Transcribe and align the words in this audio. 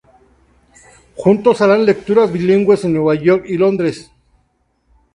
Juntos 1.15 1.61
harán 1.61 1.85
lecturas 1.85 2.31
bilingües 2.31 2.83
en 2.85 2.93
Nueva 2.93 3.13
York 3.13 3.45
y 3.47 3.57
Londres. 3.57 4.09